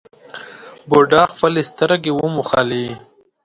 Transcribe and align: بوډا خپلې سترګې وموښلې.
بوډا 0.89 1.23
خپلې 1.33 1.61
سترګې 1.71 2.11
وموښلې. 2.13 2.87